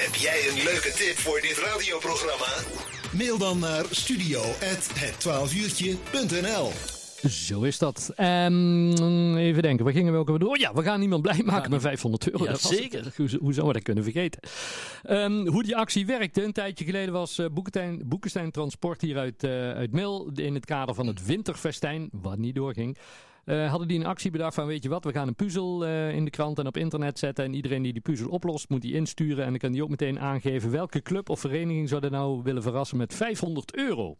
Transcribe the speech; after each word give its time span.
Heb 0.00 0.14
jij 0.14 0.48
een 0.48 0.54
leuke 0.64 0.92
tip 0.92 1.16
voor 1.16 1.40
dit 1.40 1.58
radioprogramma? 1.58 2.54
Mail 3.16 3.38
dan 3.38 3.58
naar 3.58 3.84
studio.het12uurtje.nl 3.90 6.70
Zo 7.28 7.62
is 7.62 7.78
dat. 7.78 8.12
Ehm, 8.16 9.36
even 9.36 9.62
denken, 9.62 9.84
waar 9.84 9.94
gingen 9.94 10.12
we 10.12 10.18
ook 10.18 10.28
weer 10.28 10.38
door? 10.38 10.48
Oh 10.48 10.56
ja, 10.56 10.74
we 10.74 10.82
gaan 10.82 11.02
iemand 11.02 11.22
blij 11.22 11.42
maken 11.44 11.70
met 11.70 11.80
500 11.80 12.30
euro. 12.30 12.44
Ja, 12.44 12.50
Dat 12.50 12.60
zeker. 12.60 13.12
Hoe, 13.16 13.28
hoe 13.40 13.52
zouden 13.52 13.66
we 13.66 13.72
dat 13.72 13.82
kunnen 13.82 14.04
vergeten? 14.04 14.40
Ehm, 15.02 15.46
hoe 15.46 15.62
die 15.62 15.76
actie 15.76 16.06
werkte, 16.06 16.44
een 16.44 16.52
tijdje 16.52 16.84
geleden 16.84 17.12
was 17.12 17.38
uh, 17.38 17.46
Boekestein, 17.52 18.02
Boekestein 18.04 18.50
Transport 18.50 19.00
hier 19.00 19.18
uit, 19.18 19.44
eh, 19.44 19.70
uit 19.70 19.92
Mil 19.92 20.30
in 20.34 20.54
het 20.54 20.64
kader 20.64 20.94
van 20.94 21.06
het 21.06 21.26
winterfestijn, 21.26 22.08
wat 22.12 22.38
niet 22.38 22.54
doorging. 22.54 22.96
Eh, 23.44 23.70
hadden 23.70 23.88
die 23.88 23.98
een 23.98 24.06
actie 24.06 24.30
bedacht 24.30 24.54
van 24.54 24.66
weet 24.66 24.82
je 24.82 24.88
wat, 24.88 25.04
we 25.04 25.12
gaan 25.12 25.28
een 25.28 25.34
puzzel 25.34 25.84
eh, 25.84 26.14
in 26.14 26.24
de 26.24 26.30
krant 26.30 26.58
en 26.58 26.66
op 26.66 26.76
internet 26.76 27.18
zetten 27.18 27.44
en 27.44 27.54
iedereen 27.54 27.82
die 27.82 27.92
die 27.92 28.02
puzzel 28.02 28.28
oplost 28.28 28.68
moet 28.68 28.82
die 28.82 28.94
insturen 28.94 29.44
en 29.44 29.50
dan 29.50 29.58
kan 29.58 29.72
die 29.72 29.82
ook 29.82 29.88
meteen 29.88 30.20
aangeven 30.20 30.70
welke 30.70 31.02
club 31.02 31.28
of 31.28 31.40
vereniging 31.40 31.88
zou 31.88 32.08
nou 32.10 32.42
willen 32.42 32.62
verrassen 32.62 32.96
met 32.96 33.14
500 33.14 33.76
euro. 33.76 34.16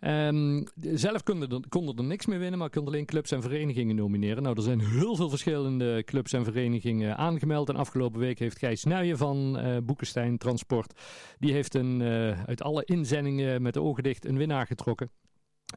Ehm, 0.00 0.62
zelf 0.80 1.22
konden 1.22 1.50
er, 1.50 1.60
konden 1.68 1.96
er 1.96 2.04
niks 2.04 2.26
meer 2.26 2.38
winnen, 2.38 2.58
maar 2.58 2.70
konden 2.70 2.92
alleen 2.92 3.06
clubs 3.06 3.30
en 3.30 3.42
verenigingen 3.42 3.96
nomineren. 3.96 4.42
Nou, 4.42 4.56
er 4.56 4.62
zijn 4.62 4.80
heel 4.80 5.16
veel 5.16 5.28
verschillende 5.28 6.02
clubs 6.04 6.32
en 6.32 6.44
verenigingen 6.44 7.16
aangemeld. 7.16 7.68
En 7.68 7.76
afgelopen 7.76 8.20
week 8.20 8.38
heeft 8.38 8.58
Gijs 8.58 8.84
Nuijen 8.84 9.18
van 9.18 9.58
eh 9.58 9.76
Boekenstein 9.82 10.38
Transport, 10.38 11.00
die 11.38 11.52
heeft 11.52 11.74
een, 11.74 12.02
uit 12.46 12.62
alle 12.62 12.84
inzendingen 12.84 13.62
met 13.62 13.74
de 13.74 13.82
ogen 13.82 14.02
dicht 14.02 14.24
een 14.24 14.38
winnaar 14.38 14.66
getrokken. 14.66 15.10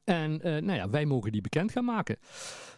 En 0.03 0.41
eh, 0.41 0.51
nou 0.51 0.77
ja, 0.77 0.89
wij 0.89 1.05
mogen 1.05 1.31
die 1.31 1.41
bekend 1.41 1.71
gaan 1.71 1.85
maken. 1.85 2.17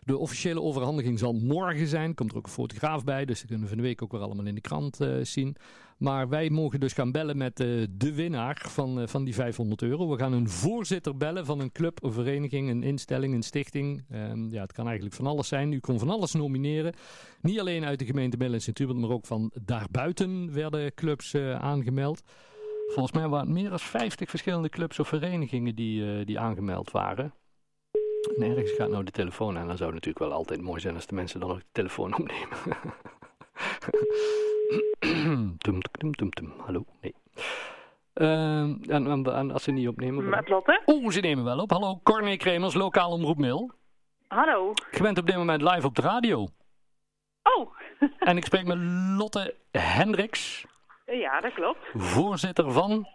De 0.04 0.18
officiële 0.18 0.62
overhandiging 0.62 1.20
zal 1.20 1.34
morgen 1.34 1.88
zijn. 1.88 2.16
Komt 2.16 2.32
er 2.32 2.38
ook 2.38 2.45
een 2.45 2.52
fotograaf 2.52 3.04
bij, 3.04 3.26
dus 3.26 3.38
dat 3.40 3.48
kunnen 3.48 3.64
we 3.64 3.73
van 3.73 3.82
de 3.82 3.88
week 3.88 4.02
ook 4.02 4.12
weer 4.12 4.22
allemaal 4.22 4.45
in 4.45 4.55
de 4.55 4.62
krant 4.62 5.02
eh, 5.02 5.09
zien. 5.22 5.55
Maar 5.98 6.30
wij 6.30 6.50
mogen 6.50 6.80
dus 6.80 6.94
gaan 6.94 7.12
bellen 7.12 7.38
met 7.38 7.59
eh, 7.59 7.68
de 7.90 8.14
winnaar 8.14 8.66
van, 8.70 9.09
van 9.09 9.23
die 9.23 9.34
500 9.34 9.82
euro. 9.82 10.09
We 10.09 10.17
gaan 10.17 10.34
een 10.34 10.50
voorzitter 10.50 11.17
bellen 11.17 11.45
van 11.45 11.59
een 11.59 11.72
club, 11.72 12.03
een 12.03 12.14
vereniging, 12.14 12.70
een 12.70 12.84
instelling, 12.84 13.33
een 13.33 13.44
stichting. 13.44 14.04
Ehm, 14.09 14.52
ja, 14.52 14.61
het 14.61 14.73
kan 14.73 14.86
eigenlijk 14.86 15.16
van 15.16 15.28
alles 15.28 15.48
zijn. 15.48 15.72
U 15.72 15.80
kon 15.80 16.00
van 16.00 16.09
alles 16.09 16.33
nomineren. 16.33 16.94
Niet 17.42 17.59
alleen 17.59 17.86
uit 17.86 18.00
de 18.00 18.06
gemeente 18.06 18.38
Mil 18.38 18.54
en 18.54 18.61
Sint-Hubert, 18.61 19.00
maar 19.00 19.09
ook 19.09 19.26
van 19.26 19.52
daarbuiten 19.66 20.54
werden 20.54 20.94
clubs 20.94 21.36
aangemeld. 21.36 22.23
Volgens 22.90 23.12
mij 23.12 23.28
waren 23.28 23.45
het 23.45 23.56
meer 23.56 23.70
dan 23.70 23.80
50 23.80 24.30
verschillende 24.30 24.70
clubs 24.70 25.00
of 25.00 25.08
verenigingen 25.08 25.76
die, 25.76 26.20
eh, 26.20 26.26
die 26.26 26.40
aangemeld 26.40 26.92
waren. 26.92 27.34
En 28.38 28.44
ergens 28.44 28.72
gaat 28.72 28.90
nou 28.90 29.04
de 29.04 29.12
telefoon 29.12 29.58
aan. 29.58 29.68
Dan 29.68 29.78
zou 29.78 29.92
het 29.94 30.06
natuurlijk 30.06 30.26
wel 30.32 30.38
altijd 30.38 30.62
mooi 30.62 30.80
zijn 30.80 30.95
als 30.95 31.06
de 31.08 31.16
mensen 31.16 31.40
dan 31.40 31.52
ook 31.52 31.60
de 31.60 31.66
telefoon 31.72 32.14
opnemen. 32.20 32.58
tum, 35.58 35.82
tum, 35.92 36.14
tum, 36.16 36.30
tum. 36.30 36.54
Hallo? 36.66 36.86
Nee. 37.02 37.16
Ehm, 38.14 38.76
en, 38.88 39.08
en, 39.08 39.26
en 39.26 39.52
als 39.52 39.64
ze 39.64 39.72
niet 39.72 39.88
opnemen... 39.88 40.30
Met 40.30 40.50
Lotte? 40.50 40.82
Oeh, 40.86 41.12
ze 41.12 41.20
nemen 41.20 41.44
wel 41.44 41.60
op. 41.60 41.72
Hallo, 41.72 42.00
Corné 42.04 42.36
Kremers, 42.38 42.73
lokaal 42.73 43.12
omroep 43.12 43.38
Mil. 43.38 43.72
Hallo. 44.28 44.73
Je 44.92 45.02
bent 45.02 45.17
op 45.17 45.26
dit 45.26 45.36
moment 45.36 45.62
live 45.62 45.88
op 45.88 45.95
de 45.95 46.02
radio. 46.02 46.48
Oh, 47.44 47.70
En 48.20 48.38
ik 48.38 48.45
spreek 48.45 48.66
met 48.66 48.78
Lotte 49.17 49.56
Hendricks, 49.72 50.66
ja, 51.11 51.41
dat 51.41 51.53
klopt. 51.53 51.79
voorzitter 51.93 52.71
van... 52.71 53.07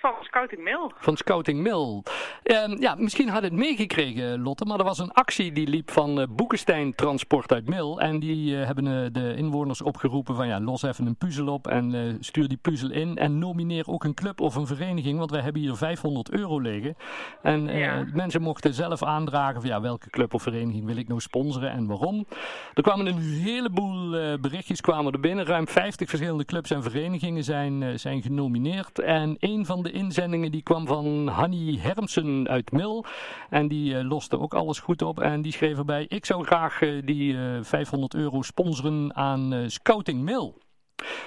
Van 0.00 0.14
Scouting 0.22 0.64
Mail. 0.64 0.92
van 0.96 1.16
Scouting 1.16 1.60
Mill. 1.62 2.02
Ehm, 2.42 2.76
ja, 2.82 2.94
misschien 2.94 3.28
had 3.28 3.42
het 3.42 3.52
meegekregen, 3.52 4.42
Lotte, 4.42 4.64
maar 4.64 4.78
er 4.78 4.84
was 4.84 4.98
een 4.98 5.12
actie 5.12 5.52
die 5.52 5.68
liep 5.68 5.90
van 5.90 6.20
eh, 6.20 6.26
Boekenstein 6.30 6.94
Transport 6.94 7.52
uit 7.52 7.68
Mill. 7.68 7.96
En 7.96 8.20
die 8.20 8.56
eh, 8.60 8.66
hebben 8.66 8.86
eh, 9.04 9.12
de 9.12 9.34
inwoners 9.36 9.82
opgeroepen 9.82 10.34
van 10.34 10.46
ja, 10.46 10.60
los 10.60 10.82
even 10.82 11.06
een 11.06 11.16
puzzel 11.16 11.48
op 11.48 11.66
en 11.66 12.16
stuur 12.20 12.48
die 12.48 12.56
puzzel 12.56 12.90
in. 12.90 13.16
En 13.16 13.38
nomineer 13.38 13.84
ook 13.86 14.04
een 14.04 14.14
club 14.14 14.40
of 14.40 14.54
een 14.54 14.66
vereniging, 14.66 15.18
want 15.18 15.30
wij 15.30 15.40
hebben 15.40 15.62
hier 15.62 15.76
500 15.76 16.30
euro 16.30 16.58
liggen. 16.60 16.96
En 17.42 17.66
Ja. 17.66 18.04
mensen 18.14 18.42
mochten 18.42 18.74
zelf 18.74 19.02
aandragen 19.02 19.60
van 19.60 19.70
ja, 19.70 19.80
welke 19.80 20.10
club 20.10 20.34
of 20.34 20.42
vereniging 20.42 20.84
wil 20.86 20.96
ik 20.96 21.08
nou 21.08 21.20
sponsoren 21.20 21.70
en 21.70 21.86
waarom. 21.86 22.26
Er 22.74 22.82
kwamen 22.82 23.06
een 23.06 23.18
heleboel 23.18 24.10
berichtjes 24.40 24.80
kwamen 24.80 25.12
er 25.12 25.20
binnen. 25.20 25.44
Ruim 25.44 25.68
50 25.68 26.08
verschillende 26.08 26.44
clubs 26.44 26.70
en 26.70 26.82
verenigingen 26.82 27.44
zijn, 27.44 27.98
zijn 27.98 28.22
genomineerd. 28.22 28.98
En 28.98 29.36
een 29.38 29.66
van 29.66 29.82
de 29.82 29.89
inzendingen 29.92 30.50
die 30.50 30.62
kwam 30.62 30.86
van 30.86 31.28
Hanny 31.28 31.78
Hermsen 31.78 32.48
uit 32.48 32.72
Mil. 32.72 33.04
En 33.50 33.68
die 33.68 33.96
eh, 33.96 34.08
loste 34.08 34.38
ook 34.38 34.54
alles 34.54 34.78
goed 34.80 35.02
op. 35.02 35.20
En 35.20 35.42
die 35.42 35.52
schreef 35.52 35.78
erbij, 35.78 36.04
ik 36.08 36.26
zou 36.26 36.44
graag 36.44 36.82
eh, 36.82 37.02
die 37.04 37.36
eh, 37.36 37.58
500 37.62 38.14
euro 38.14 38.42
sponsoren 38.42 39.16
aan 39.16 39.52
eh, 39.52 39.62
Scouting 39.66 40.22
Mil. 40.22 40.58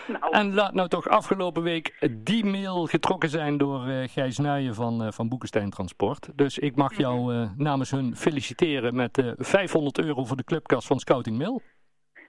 Nou, 0.08 0.34
En 0.34 0.54
laat 0.54 0.74
nou 0.74 0.90
toch 0.90 1.08
afgelopen 1.08 1.64
week 1.64 2.08
die 2.12 2.46
mail 2.46 2.86
getrokken 2.86 3.30
zijn 3.30 3.58
door 3.58 3.88
eh 3.88 4.10
Gijs 4.10 4.38
Nuijen 4.38 4.76
van, 4.76 5.04
eh, 5.04 5.12
van 5.12 5.30
Boekenstein 5.30 5.70
Transport. 5.70 6.30
Dus 6.36 6.58
ik 6.58 6.76
mag 6.76 6.98
jou 6.98 7.36
eh, 7.36 7.50
namens 7.56 7.92
hun 7.92 8.16
feliciteren 8.16 8.96
met 8.96 9.18
eh 9.18 9.32
500 9.38 10.00
euro 10.00 10.24
voor 10.24 10.38
de 10.38 10.44
clubkast 10.44 10.88
van 10.88 11.00
Scouting 11.00 11.38
Mail. 11.38 11.62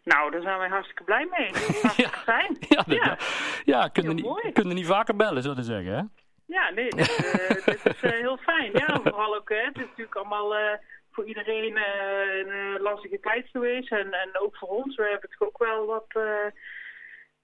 nou, 0.05 0.31
daar 0.31 0.43
zijn 0.43 0.59
wij 0.59 0.69
hartstikke 0.69 1.05
blij 1.05 1.27
mee. 1.31 1.51
Hartstikke 1.83 2.19
fijn. 2.19 2.57
Ja, 2.69 2.77
dat, 2.77 2.87
ja. 2.87 3.05
Ja. 3.05 3.19
ja 3.65 3.89
kunnen, 3.89 4.15
niet, 4.15 4.53
kunnen 4.53 4.75
niet 4.75 4.87
vaker 4.87 5.17
bellen, 5.17 5.43
zou 5.43 5.59
ik 5.59 5.65
zeggen. 5.65 5.95
Hè? 5.95 6.03
Ja, 6.47 6.71
nee, 6.71 6.91
dit, 6.91 7.17
eh, 7.17 7.65
dit 7.65 7.87
is 7.95 8.03
eh, 8.03 8.11
heel 8.11 8.37
fijn. 8.37 8.71
Ja, 8.73 9.01
vooral 9.05 9.37
ook, 9.37 9.49
hè, 9.49 9.57
het 9.65 9.77
is 9.77 9.87
natuurlijk 9.87 10.17
allemaal 10.17 10.57
eh, 10.57 10.79
voor 11.13 11.25
iedereen 11.25 11.77
een 11.77 12.81
lastige 12.81 13.21
tijd 13.21 13.49
geweest. 13.49 13.93
En, 13.93 14.13
en 14.13 14.31
ook 14.41 14.57
voor 14.57 14.69
ons, 14.69 14.97
we 14.97 15.03
hebben 15.03 15.31
het 15.31 15.49
ook 15.49 15.59
wel 15.59 15.87
wat, 15.87 16.07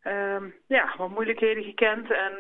ehm, 0.01 0.45
ja, 0.67 0.95
wat 0.97 1.09
moeilijkheden 1.11 1.65
gekend. 1.65 2.11
En 2.11 2.33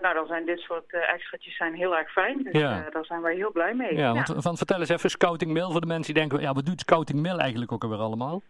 nou, 0.00 0.14
dan 0.14 0.26
zijn 0.26 0.44
dit 0.46 0.58
soort 0.58 0.92
eh, 0.92 1.12
extraatjes 1.12 1.56
zijn 1.56 1.74
heel 1.74 1.96
erg 1.96 2.12
fijn. 2.12 2.42
Dus 2.42 2.52
Ja. 2.52 2.86
daar 2.90 3.04
zijn 3.04 3.22
wij 3.22 3.34
heel 3.34 3.52
blij 3.52 3.74
mee. 3.74 3.96
Ja, 3.96 4.12
want 4.12 4.32
van, 4.36 4.56
vertel 4.56 4.78
eens 4.78 4.88
even 4.88 5.10
Scouting 5.10 5.52
Mail 5.52 5.70
voor 5.70 5.80
de 5.80 5.86
mensen 5.86 6.14
die 6.14 6.22
denken, 6.22 6.40
ja, 6.40 6.52
wat 6.52 6.66
doet 6.66 6.80
Scouting 6.80 7.22
Mail 7.22 7.38
eigenlijk 7.38 7.72
ook 7.72 7.82
alweer 7.82 7.98
allemaal? 7.98 8.42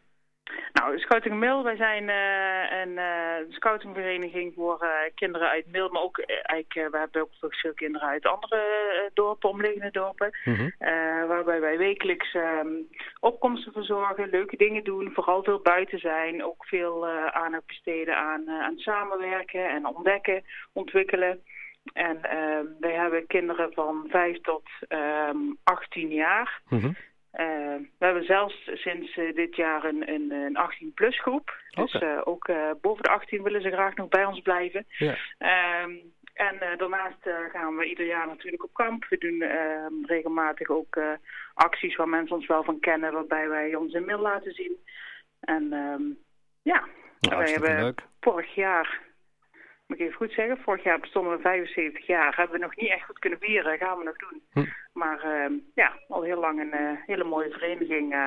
Nou, 0.73 0.99
Scouting 0.99 1.35
Mil, 1.35 1.63
wij 1.63 1.77
zijn 1.77 2.09
eh, 2.09 2.81
een 2.81 2.99
eh, 2.99 3.45
scoutingvereniging 3.49 4.55
voor 4.55 4.81
eh, 4.81 4.91
kinderen 5.15 5.49
uit 5.49 5.67
Mil, 5.67 5.89
maar 5.89 6.03
ook 6.03 6.19
eigenlijk, 6.19 6.93
we 6.93 6.99
hebben 6.99 7.23
ook 7.23 7.55
veel 7.55 7.75
kinderen 7.75 8.09
uit 8.09 8.27
andere 8.27 8.61
dorpen, 9.15 9.49
omliggende 9.51 9.91
dorpen, 9.91 10.31
Mhm. 10.45 10.69
waarbij 11.29 11.61
wij 11.61 11.79
wekelijks 11.79 12.35
ehm, 12.35 12.69
opkomsten 13.21 13.73
verzorgen, 13.73 14.31
leuke 14.31 14.57
dingen 14.57 14.85
doen, 14.85 15.13
vooral 15.13 15.43
veel 15.43 15.61
buiten 15.61 15.99
zijn, 15.99 16.45
ook 16.45 16.67
veel 16.67 17.09
aandacht 17.09 17.67
besteden 17.67 18.17
aan, 18.17 18.49
aan 18.49 18.79
samenwerken 18.79 19.69
en 19.69 19.87
ontdekken, 19.87 20.45
ontwikkelen. 20.73 21.43
En 21.93 22.23
ehm, 22.23 22.67
wij 22.81 22.93
hebben 22.93 23.27
kinderen 23.27 23.73
van 23.73 24.07
5 24.09 24.41
tot 24.41 24.69
ehm 24.89 25.37
18 25.65 26.09
jaar. 26.09 26.61
Mhm. 26.69 26.93
We 27.99 28.05
hebben 28.05 28.25
zelfs 28.25 28.71
sinds 28.75 29.17
eh, 29.17 29.35
dit 29.35 29.57
jaar 29.57 29.85
een, 29.85 30.09
een, 30.13 30.31
een 30.31 30.57
18-plus 30.71 31.21
groep. 31.21 31.57
Dus 31.71 31.93
eh, 31.93 32.21
ook 32.25 32.49
eh, 32.49 32.71
boven 32.81 33.03
de 33.03 33.09
18 33.11 33.43
willen 33.43 33.63
ze 33.63 33.71
graag 33.71 33.95
nog 33.95 34.09
bij 34.09 34.25
ons 34.25 34.41
blijven. 34.41 34.87
Ja. 34.99 35.17
Ehm, 35.39 35.93
en 36.35 36.61
eh, 36.61 36.79
daarnaast 36.79 37.27
eh, 37.27 37.35
gaan 37.53 37.77
we 37.77 37.85
ieder 37.89 38.07
jaar 38.07 38.27
natuurlijk 38.27 38.65
op 38.65 38.75
kamp. 38.75 39.05
We 39.09 39.19
doen 39.19 39.43
ehm, 39.43 40.05
regelmatig 40.05 40.69
ook 40.69 40.97
eh, 40.97 41.13
acties 41.55 41.97
waar 41.97 42.09
mensen 42.09 42.37
ons 42.37 42.47
wel 42.47 42.65
van 42.65 42.81
kennen, 42.81 43.13
waarbij 43.13 43.49
wij 43.49 43.75
ons 43.75 43.93
in 43.93 44.05
mail 44.05 44.21
laten 44.21 44.53
zien. 44.53 44.77
En 45.41 45.73
ehm, 45.73 46.03
ja, 46.63 46.85
Nou, 47.21 47.37
wij 47.43 47.53
hebben 47.53 47.83
leuk. 47.83 48.03
vorig 48.21 48.55
jaar, 48.55 49.01
moet 49.87 49.99
ik 49.99 50.05
even 50.05 50.17
goed 50.17 50.33
zeggen, 50.33 50.59
vorig 50.59 50.83
jaar 50.83 51.01
bestonden 51.01 51.37
we 51.37 51.41
75 51.43 52.07
jaar. 52.07 52.37
Hebben 52.37 52.59
we 52.59 52.65
nog 52.65 52.77
niet 52.77 52.91
echt 52.91 53.05
goed 53.05 53.19
kunnen 53.19 53.39
vieren, 53.39 53.79
gaan 53.79 53.99
we 53.99 54.05
nog 54.05 54.17
doen. 54.17 54.43
Hm. 54.53 54.65
Maar 54.99 55.19
ehm, 55.21 55.53
ja, 55.75 55.93
al 56.09 56.23
heel 56.23 56.41
lang 56.41 56.61
een 56.61 56.73
eh, 56.73 56.99
hele 57.07 57.25
mooie 57.25 57.51
vereniging 57.51 58.13
eh, 58.13 58.19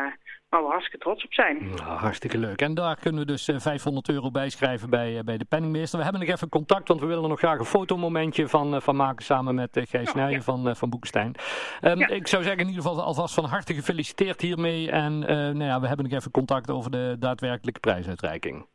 waar 0.50 0.62
we 0.64 0.68
hartstikke 0.70 0.98
trots 0.98 1.26
op 1.26 1.34
zijn. 1.34 1.80
Hartstikke 1.84 2.38
leuk. 2.38 2.62
En 2.62 2.74
daar 2.74 2.96
kunnen 3.00 3.20
we 3.22 3.28
dus 3.28 3.48
eh, 3.48 3.60
500 3.60 4.10
euro 4.10 4.32
bij 4.32 4.50
schrijven 4.50 4.90
bij, 4.90 5.18
eh, 5.18 5.24
bij 5.24 5.38
de 5.38 5.46
penningmeester. 5.46 5.98
We 5.98 6.04
hebben 6.04 6.22
nog 6.22 6.32
even 6.36 6.50
contact, 6.50 6.88
want 6.88 7.00
we 7.00 7.06
willen 7.06 7.24
er 7.24 7.30
nog 7.30 7.40
graag 7.40 7.60
een 7.60 7.66
fotomomentje 7.66 8.48
van, 8.48 8.76
eh, 8.76 8.82
van 8.82 8.96
maken 8.96 9.26
samen 9.26 9.56
met 9.56 9.78
eh, 9.78 9.84
Gijs 9.88 10.10
Oh, 10.10 10.16
Nijen 10.16 10.32
ja. 10.32 10.42
van, 10.42 10.68
eh, 10.70 10.76
van 10.76 10.90
Boekenstein. 10.90 11.36
Ehm, 11.82 12.00
Ja. 12.00 12.08
Ik 12.08 12.28
zou 12.28 12.44
zeggen 12.44 12.62
in 12.62 12.68
ieder 12.70 12.84
geval 12.84 13.02
alvast 13.04 13.34
van 13.34 13.46
harte 13.46 13.74
gefeliciteerd 13.74 14.42
hiermee. 14.42 14.92
En 14.92 15.28
eh, 15.28 15.36
nou 15.36 15.64
ja, 15.64 15.80
we 15.80 15.88
hebben 15.88 16.10
nog 16.10 16.20
even 16.20 16.32
contact 16.32 16.70
over 16.70 16.92
de 16.92 17.16
daadwerkelijke 17.20 17.80
prijsuitreiking. 17.80 18.66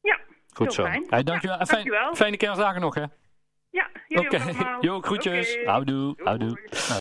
Ja, 0.00 0.18
Goed 0.54 0.72
zo. 0.72 0.82
fijn. 0.84 1.04
Hey, 1.08 1.22
dankjewel. 1.22 1.56
Fijn- 1.56 1.68
dankjewel. 1.68 2.14
fijne 2.14 2.36
kerstdagen 2.36 2.80
nog 2.80 2.94
hè. 2.94 3.04
ja 3.70 3.88
jullie 4.08 4.26
ook 4.26 4.40
allemaal. 4.42 4.76
jo, 4.88 5.00
groetjes. 5.00 5.56
Oké. 5.58 5.70
Houdoe, 5.70 6.14
houdoe. 6.24 6.58